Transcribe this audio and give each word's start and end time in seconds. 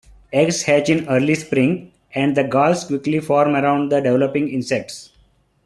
Eggs 0.33 0.63
hatch 0.63 0.89
in 0.89 1.07
early 1.09 1.35
spring 1.35 1.91
and 2.15 2.35
the 2.35 2.43
galls 2.43 2.85
quickly 2.85 3.19
form 3.19 3.53
around 3.55 3.89
the 3.91 4.01
developing 4.01 4.49
insects. 4.49 5.11